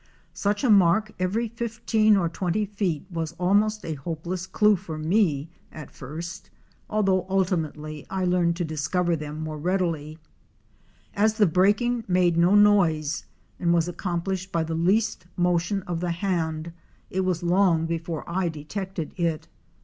[0.33, 5.51] Such a mark every fifteen or twenty feet was almost a hopeless clue for me
[5.71, 6.49] at first,
[6.89, 10.17] although ultimately I learned to discover them more readily.
[11.13, 13.25] As the breaking made no noise
[13.59, 16.73] and was accomplished by the least motion of the hand,
[17.11, 19.47] it was long before I detected it.